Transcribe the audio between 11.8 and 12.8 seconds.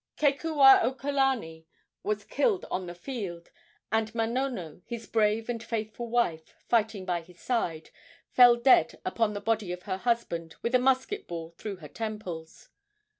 temples.